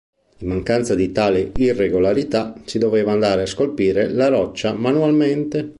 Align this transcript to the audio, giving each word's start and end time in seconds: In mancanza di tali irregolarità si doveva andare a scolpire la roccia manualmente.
In 0.39 0.47
mancanza 0.47 0.95
di 0.95 1.11
tali 1.11 1.51
irregolarità 1.57 2.59
si 2.65 2.79
doveva 2.79 3.11
andare 3.11 3.43
a 3.43 3.45
scolpire 3.45 4.09
la 4.09 4.29
roccia 4.29 4.73
manualmente. 4.73 5.69